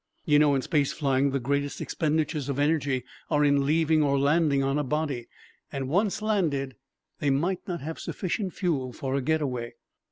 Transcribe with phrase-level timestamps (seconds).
[0.25, 4.63] You know, in space flying, the greatest expenditures of energy are in leaving or landing
[4.63, 5.27] on a body
[5.71, 6.75] and, once landed,
[7.19, 9.75] they might not have sufficient fuel for a getaway.